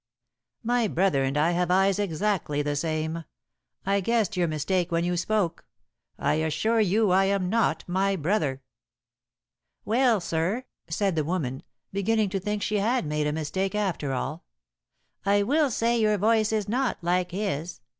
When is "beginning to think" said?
11.93-12.63